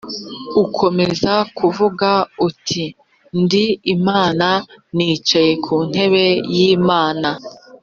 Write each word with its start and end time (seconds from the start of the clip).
ukomeza 0.63 1.33
kuvuga 1.57 2.09
uti 2.47 2.83
ndi 3.41 3.65
imana 3.95 4.47
nicaye 4.95 5.53
ku 5.63 5.75
ntebe 5.89 6.25
y’imana 6.55 7.29